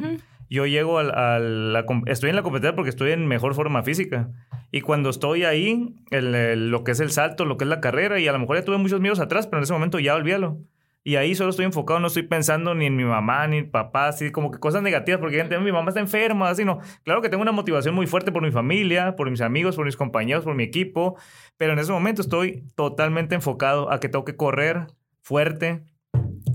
[0.50, 1.86] Yo llego a, la...
[2.06, 4.30] Estoy en la competencia porque estoy en mejor forma física.
[4.72, 8.20] Y cuando estoy ahí, el, lo que es el salto, lo que es la carrera,
[8.20, 10.60] y a lo mejor ya tuve muchos miedos atrás, pero en ese momento ya olvídalo.
[11.06, 14.08] Y ahí solo estoy enfocado, no estoy pensando ni en mi mamá, ni en papá,
[14.08, 16.80] así como que cosas negativas, porque gente, mi mamá está enferma, así no.
[17.04, 19.98] Claro que tengo una motivación muy fuerte por mi familia, por mis amigos, por mis
[19.98, 21.18] compañeros, por mi equipo,
[21.58, 24.88] pero en ese momento estoy totalmente enfocado a que tengo que correr
[25.22, 25.84] fuerte.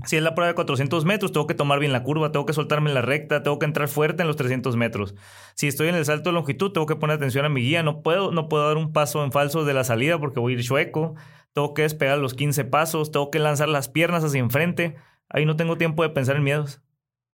[0.05, 2.53] Si es la prueba de 400 metros, tengo que tomar bien la curva, tengo que
[2.53, 5.15] soltarme en la recta, tengo que entrar fuerte en los 300 metros.
[5.55, 8.01] Si estoy en el salto de longitud, tengo que poner atención a mi guía, no
[8.01, 10.63] puedo, no puedo dar un paso en falso de la salida porque voy a ir
[10.63, 11.15] chueco
[11.53, 14.95] tengo que despegar los 15 pasos, tengo que lanzar las piernas hacia enfrente.
[15.29, 16.81] Ahí no tengo tiempo de pensar en miedos.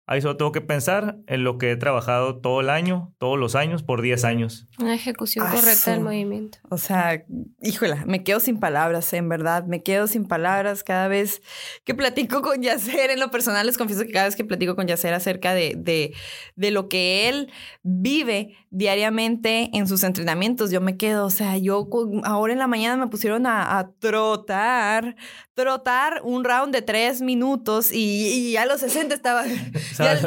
[0.07, 3.55] Ahí solo tengo que pensar en lo que he trabajado todo el año, todos los
[3.55, 4.67] años, por 10 años.
[4.77, 6.59] Una ejecución correcta del movimiento.
[6.69, 7.25] O sea,
[7.59, 9.65] híjola, me quedo sin palabras, en verdad.
[9.65, 11.41] Me quedo sin palabras cada vez
[11.85, 13.09] que platico con Yacer.
[13.09, 16.13] En lo personal, les confieso que cada vez que platico con Yacer acerca de, de,
[16.55, 21.87] de lo que él vive diariamente en sus entrenamientos, yo me quedo, o sea, yo
[22.25, 25.15] ahora en la mañana me pusieron a, a trotar,
[25.53, 29.43] trotar un round de tres minutos y, y a los 60 estaba
[29.97, 30.19] ya,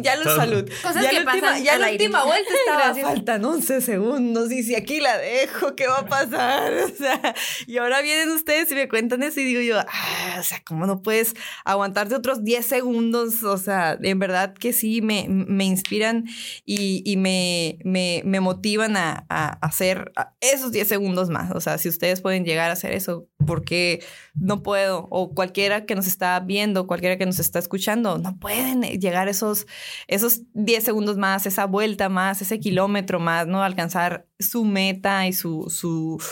[0.00, 0.70] ya, lo, salud.
[0.82, 4.74] Cosas ya que la última, ya la última vuelta estaba, faltan 11 segundos y si
[4.74, 6.72] aquí la dejo, ¿qué va a pasar?
[6.90, 7.34] O sea,
[7.66, 10.86] y ahora vienen ustedes y me cuentan eso y digo yo, ah, o sea, ¿cómo
[10.86, 13.42] no puedes aguantarte otros 10 segundos?
[13.42, 16.24] O sea, en verdad que sí, me, me inspiran
[16.64, 21.52] y, y me, me, me, motivan a, a hacer esos 10 segundos más.
[21.52, 24.02] O sea, si ustedes pueden llegar a hacer eso, porque
[24.34, 25.06] no puedo?
[25.10, 29.66] O cualquiera que nos está viendo, cualquiera que nos está escuchando, no pueden llegar esos,
[30.06, 33.62] esos 10 segundos más, esa vuelta más, ese kilómetro más, ¿no?
[33.62, 36.22] Alcanzar su meta y su, su,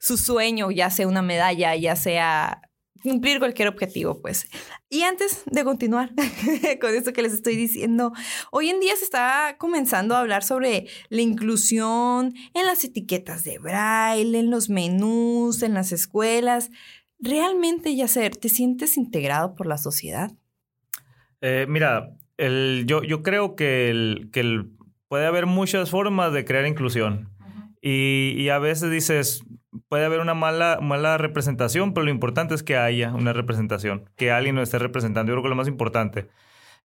[0.00, 2.62] su sueño, ya sea una medalla, ya sea
[3.02, 4.48] cumplir cualquier objetivo, pues.
[4.88, 6.12] Y antes de continuar
[6.80, 8.12] con esto que les estoy diciendo,
[8.50, 13.58] hoy en día se está comenzando a hablar sobre la inclusión en las etiquetas de
[13.58, 16.70] braille, en los menús, en las escuelas.
[17.18, 20.32] ¿Realmente, Yacer, te sientes integrado por la sociedad?
[21.40, 24.64] Eh, mira, el, yo, yo creo que, el, que
[25.08, 27.30] puede haber muchas formas de crear inclusión.
[27.80, 29.44] y, y, a veces dices,
[29.88, 34.30] puede haber una mala, mala representación, pero lo importante es que haya una representación, que
[34.30, 35.30] alguien nos esté representando.
[35.30, 36.28] Yo creo que lo más importante.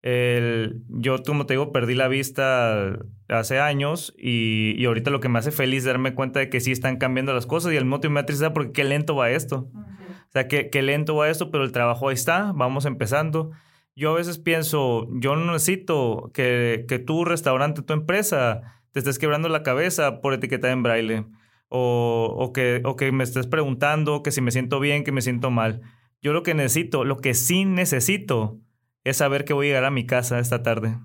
[0.04, 5.28] El, yo, como te digo, perdí la vista hace años y, y, ahorita lo que
[5.28, 8.00] me hace feliz es darme cuenta de que sí están cambiando las cosas y mismo
[8.00, 9.70] tiempo me tristeza porque qué lento va esto.
[9.74, 13.52] O sea, qué, qué lento va esto, pero el trabajo ahí está, vamos empezando.
[13.98, 19.18] Yo a veces pienso, yo no necesito que, que tu restaurante, tu empresa, te estés
[19.18, 21.26] quebrando la cabeza por etiqueta en braille.
[21.68, 25.24] O, o, que, o que me estés preguntando que si me siento bien, que me
[25.24, 25.82] siento mal.
[26.22, 28.60] Yo lo que necesito, lo que sí necesito,
[29.04, 31.00] es saber que voy a llegar a mi casa esta tarde.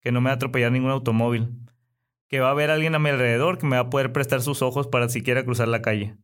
[0.00, 1.50] Que no me va a atropellar ningún automóvil.
[2.26, 4.60] Que va a haber alguien a mi alrededor que me va a poder prestar sus
[4.60, 6.16] ojos para siquiera cruzar la calle.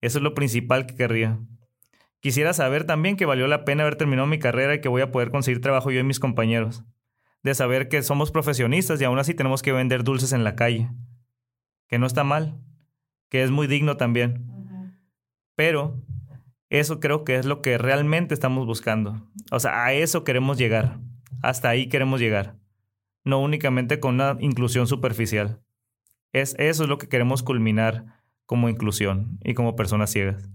[0.00, 1.38] Eso es lo principal que querría.
[2.24, 5.10] Quisiera saber también que valió la pena haber terminado mi carrera y que voy a
[5.12, 6.82] poder conseguir trabajo yo y mis compañeros.
[7.42, 10.88] De saber que somos profesionistas y aún así tenemos que vender dulces en la calle.
[11.86, 12.58] Que no está mal.
[13.28, 14.96] Que es muy digno también.
[15.54, 16.00] Pero
[16.70, 19.30] eso creo que es lo que realmente estamos buscando.
[19.50, 21.00] O sea, a eso queremos llegar.
[21.42, 22.56] Hasta ahí queremos llegar.
[23.22, 25.60] No únicamente con una inclusión superficial.
[26.32, 30.53] Es, eso es lo que queremos culminar como inclusión y como personas ciegas.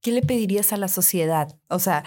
[0.00, 1.56] ¿Qué le pedirías a la sociedad?
[1.68, 2.04] O sea,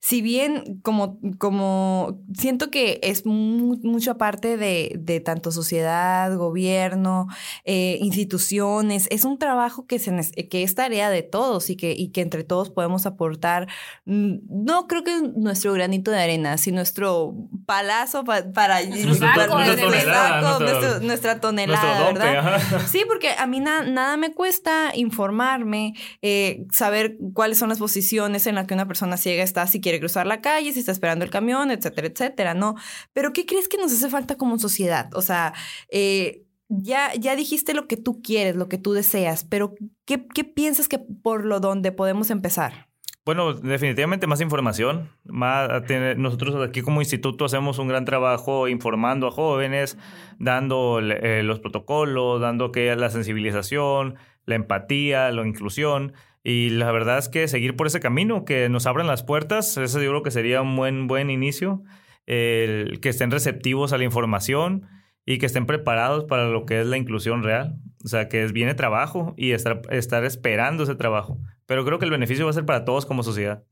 [0.00, 7.28] si bien como, como siento que es mucho aparte de, de, tanto sociedad, gobierno,
[7.64, 10.14] eh, instituciones, es un trabajo que, se,
[10.48, 13.68] que es tarea de todos y que, y que entre todos podemos aportar,
[14.04, 18.82] mm, no creo que nuestro granito de arena, sino nuestro palazo para...
[18.84, 22.60] nuestra, tonelada, nuestra tonelada, ¿verdad?
[22.86, 28.54] Sí, porque a mí nada me cuesta informarme, eh, saber cuáles son las posiciones en
[28.54, 31.30] las que una persona ciega está si quiere cruzar la calle, si está esperando el
[31.30, 32.74] camión, etcétera, etcétera, ¿no?
[33.12, 35.08] Pero ¿qué crees que nos hace falta como sociedad?
[35.14, 35.54] O sea,
[35.88, 39.74] eh, ya, ya dijiste lo que tú quieres, lo que tú deseas, pero
[40.04, 42.88] ¿qué, qué piensas que por lo donde podemos empezar?
[43.24, 45.08] Bueno, definitivamente más información.
[45.24, 45.70] Más,
[46.18, 49.96] nosotros aquí como instituto hacemos un gran trabajo informando a jóvenes,
[50.38, 56.12] dando eh, los protocolos, dando que la sensibilización, la empatía, la inclusión.
[56.42, 60.02] Y la verdad es que seguir por ese camino, que nos abran las puertas, eso
[60.02, 61.82] yo creo que sería un buen, buen inicio,
[62.26, 64.86] el que estén receptivos a la información
[65.24, 67.78] y que estén preparados para lo que es la inclusión real.
[68.04, 71.38] O sea, que viene trabajo y estar, estar esperando ese trabajo.
[71.66, 73.64] Pero creo que el beneficio va a ser para todos como sociedad.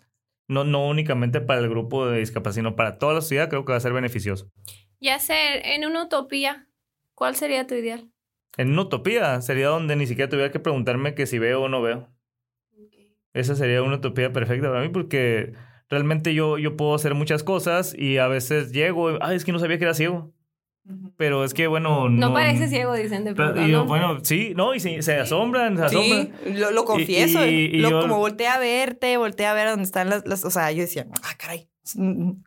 [0.48, 3.72] No, no únicamente para el grupo de discapacidad, sino para toda la sociedad creo que
[3.72, 4.50] va a ser beneficioso.
[5.00, 6.68] Ya ser en una utopía,
[7.14, 8.10] ¿cuál sería tu ideal?
[8.56, 11.80] En una utopía sería donde ni siquiera tuviera que preguntarme que si veo o no
[11.80, 12.08] veo.
[13.32, 15.54] Esa sería una utopía perfecta para mí porque
[15.88, 19.58] realmente yo, yo puedo hacer muchas cosas y a veces llego, ay, es que no
[19.58, 20.34] sabía que era ciego.
[21.16, 22.08] Pero es que, bueno.
[22.08, 23.60] No, parece ciego, dicen de pronto.
[23.60, 23.84] ¿no?
[23.86, 26.32] Bueno, sí, no, y se, se asombran, se asombran.
[26.44, 27.38] Sí, lo, confieso.
[28.00, 30.44] como volteé a verte, volteé a ver dónde están las, las.
[30.44, 31.68] O sea, yo decía, ah, caray.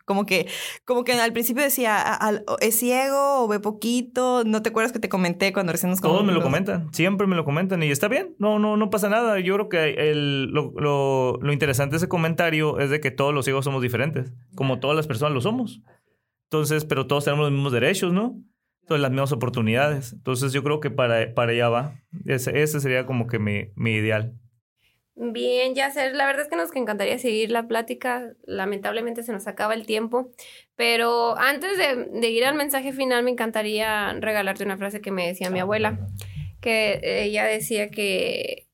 [0.06, 0.46] Como que,
[0.86, 2.18] como que al principio decía,
[2.60, 4.44] ¿es ciego o ve poquito?
[4.46, 7.36] ¿No te acuerdas que te comenté cuando recién nos Todos me lo comentan, siempre me
[7.36, 9.38] lo comentan y está bien, no, no, no pasa nada.
[9.40, 13.34] Yo creo que el, lo, lo, lo interesante de ese comentario es de que todos
[13.34, 15.82] los ciegos somos diferentes, como todas las personas lo somos.
[16.50, 18.40] Entonces, pero todos tenemos los mismos derechos, ¿no?
[18.86, 20.12] Todas las mismas oportunidades.
[20.12, 22.00] Entonces, yo creo que para, para allá va.
[22.24, 24.38] Ese, ese sería como que mi, mi ideal.
[25.18, 29.46] Bien, ya sé, la verdad es que nos encantaría seguir la plática, lamentablemente se nos
[29.46, 30.30] acaba el tiempo,
[30.76, 35.26] pero antes de, de, ir al mensaje final me encantaría regalarte una frase que me
[35.26, 36.06] decía mi abuela,
[36.60, 38.68] que ella decía que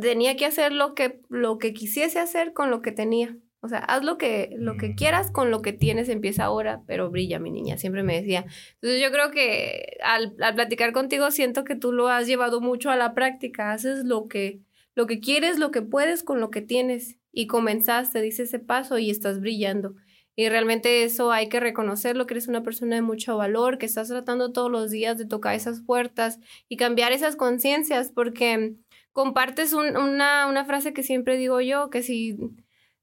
[0.00, 3.36] tenía que hacer lo que, lo que quisiese hacer con lo que tenía.
[3.62, 7.10] O sea, haz lo que, lo que quieras con lo que tienes, empieza ahora, pero
[7.10, 8.46] brilla, mi niña, siempre me decía.
[8.74, 12.90] Entonces yo creo que al, al, platicar contigo siento que tú lo has llevado mucho
[12.90, 14.60] a la práctica, haces lo que,
[14.94, 18.98] lo que quieres, lo que puedes con lo que tienes y comenzaste, dices ese paso
[18.98, 19.94] y estás brillando.
[20.36, 24.08] Y realmente eso hay que reconocerlo, que eres una persona de mucho valor, que estás
[24.08, 28.74] tratando todos los días de tocar esas puertas y cambiar esas conciencias, porque
[29.12, 32.38] compartes un, una, una frase que siempre digo yo, que si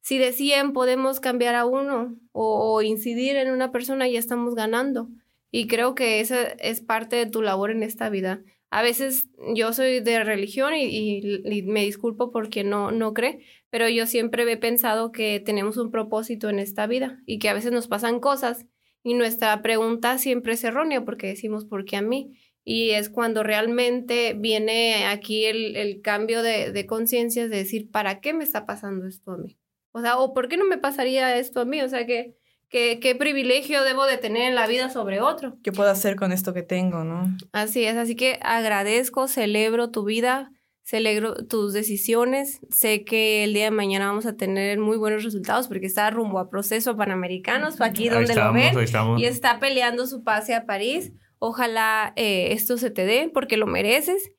[0.02, 5.10] si de 100 podemos cambiar a uno o, incidir en una persona, ya estamos ganando.
[5.52, 8.42] Y creo que esa es parte de tu labor en esta vida.
[8.70, 14.06] A veces yo soy de religión y, me disculpo porque no, no cree, pero yo
[14.06, 17.88] siempre he pensado que tenemos un propósito en esta vida y que a veces nos
[17.88, 18.66] pasan cosas
[19.04, 22.38] y nuestra pregunta siempre es errónea porque decimos ¿por qué a mí?
[22.66, 28.20] Y es cuando realmente viene aquí el, el cambio de, de conciencia de decir ¿para
[28.20, 29.58] qué me está pasando esto a mí?
[29.98, 31.82] O sea, ¿o por qué no me pasaría esto a mí?
[31.82, 32.36] O sea, ¿qué,
[32.70, 35.58] qué, qué privilegio debo de tener en la vida sobre otro?
[35.64, 37.36] ¿Qué puedo hacer con esto que tengo, no?
[37.52, 40.52] Así es, así que agradezco, celebro tu vida,
[40.84, 42.60] celebro tus decisiones.
[42.70, 46.38] Sé que el día de mañana vamos a tener muy buenos resultados porque está rumbo
[46.38, 48.76] a proceso panamericanos, aquí donde lo ven,
[49.18, 51.12] y está peleando su pase a París.
[51.40, 54.30] Ojalá eh, esto se te dé porque lo mereces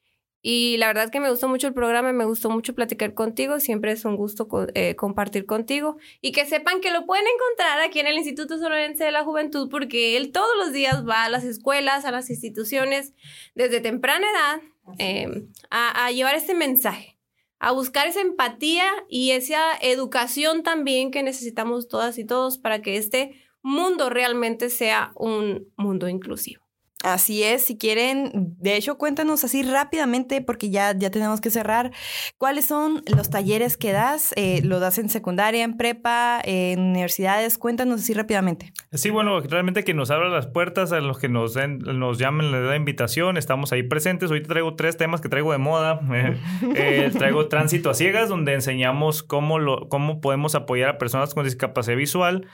[0.40, 3.92] y la verdad que me gustó mucho el programa, me gustó mucho platicar contigo, siempre
[3.92, 8.07] es un gusto eh, compartir contigo y que sepan que lo pueden encontrar aquí en
[8.07, 12.05] el Instituto Sonorense de la Juventud porque él todos los días va a las escuelas,
[12.05, 13.14] a las instituciones
[13.57, 14.61] desde temprana edad
[14.98, 17.18] em, a, a llevar este mensaje,
[17.59, 22.96] a buscar esa empatía y esa educación también que necesitamos todas y todos para que
[22.96, 26.68] este mundo realmente sea un mundo inclusivo.
[27.05, 31.93] Así es, si quieren, de hecho, cuéntanos así rápidamente, porque ya, ya tenemos que cerrar,
[32.39, 37.57] cuáles son los talleres que das, eh, lo das en secundaria, en prepa, en universidades,
[37.57, 38.73] cuéntanos así rápidamente.
[38.93, 42.51] Sí, bueno, realmente que nos abra las puertas a los que nos, den, nos llamen,
[42.51, 44.33] les da invitación, estamos ahí presentes.
[44.33, 46.01] Hoy traigo tres temas que traigo de moda.
[46.13, 46.37] Eh,
[46.75, 51.45] eh, traigo tránsito a ciegas, donde enseñamos cómo, lo, cómo podemos apoyar a personas con
[51.45, 52.49] discapacidad visual,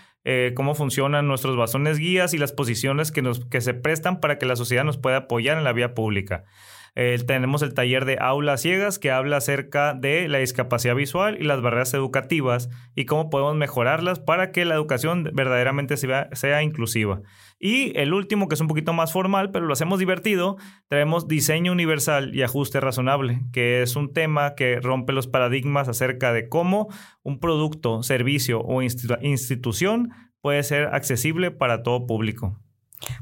[0.55, 4.47] cómo funcionan nuestros bazones guías y las posiciones que, nos, que se prestan para que
[4.47, 6.45] la sociedad nos pueda apoyar en la vía pública.
[6.97, 11.45] Eh, tenemos el taller de aulas ciegas que habla acerca de la discapacidad visual y
[11.45, 17.23] las barreras educativas y cómo podemos mejorarlas para que la educación verdaderamente sea, inclusiva.
[17.59, 20.57] Y el último, que es un poquito más formal, pero lo hacemos divertido,
[20.89, 26.33] traemos diseño universal y ajuste razonable, que es un tema que rompe los paradigmas acerca
[26.33, 26.89] de cómo
[27.23, 32.64] un producto, servicio o institución puede ser accesible para todo público.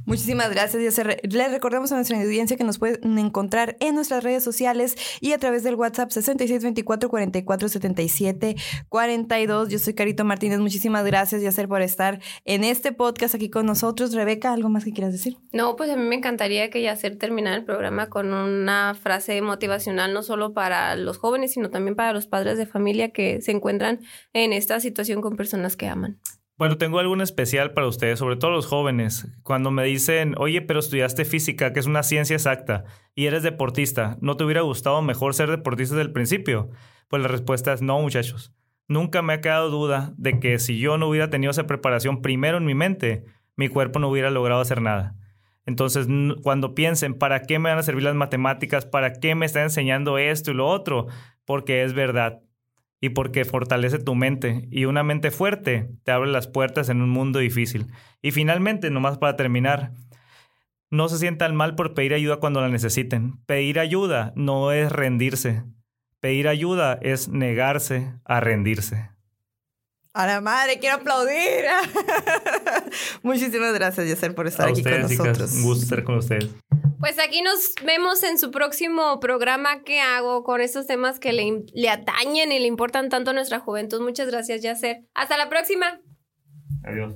[0.04, 1.00] Muchísimas gracias.
[1.22, 5.38] Les recordamos a nuestra audiencia que nos pueden encontrar en nuestras redes sociales y a
[5.38, 8.56] través del WhatsApp 6624 44 77
[8.88, 9.68] 42.
[9.68, 10.58] Yo soy Carito Martínez.
[10.58, 14.12] Muchísimas gracias, Yacer, por estar en este podcast aquí con nosotros.
[14.12, 15.36] Rebeca, ¿algo más que quieras decir?
[15.52, 20.12] No, pues a mí me encantaría que Yacer terminara el programa con una frase motivacional,
[20.12, 24.00] no solo para los jóvenes, sino también para los padres de familia que se encuentran
[24.32, 26.18] en esta situación con personas que aman.
[26.58, 29.26] Bueno, tengo algo especial para ustedes, sobre todo los jóvenes.
[29.42, 32.84] Cuando me dicen, oye, pero estudiaste física, que es una ciencia exacta,
[33.14, 36.70] y eres deportista, ¿no te hubiera gustado mejor ser deportista desde el principio?
[37.08, 38.52] Pues la respuesta es no, muchachos.
[38.86, 42.58] Nunca me ha quedado duda de que si yo no hubiera tenido esa preparación primero
[42.58, 43.24] en mi mente,
[43.56, 45.16] mi cuerpo no hubiera logrado hacer nada.
[45.64, 46.06] Entonces,
[46.42, 48.84] cuando piensen, ¿para qué me van a servir las matemáticas?
[48.84, 51.06] ¿Para qué me están enseñando esto y lo otro?
[51.44, 52.40] Porque es verdad
[53.02, 54.68] y porque fortalece tu mente.
[54.70, 57.88] Y una mente fuerte te abre las puertas en un mundo difícil.
[58.22, 59.92] Y finalmente, nomás para terminar,
[60.88, 63.44] no se sientan mal por pedir ayuda cuando la necesiten.
[63.44, 65.64] Pedir ayuda no es rendirse.
[66.20, 69.10] Pedir ayuda es negarse a rendirse.
[70.14, 71.64] A la madre, quiero aplaudir.
[73.22, 75.36] Muchísimas gracias, Yasser, por estar aquí con nosotros.
[75.36, 76.50] Chicas, un gusto estar con ustedes.
[77.00, 81.64] Pues aquí nos vemos en su próximo programa que hago con estos temas que le,
[81.72, 84.02] le atañen y le importan tanto a nuestra juventud.
[84.02, 85.02] Muchas gracias, Yasser.
[85.14, 86.00] Hasta la próxima.
[86.84, 87.14] Adiós.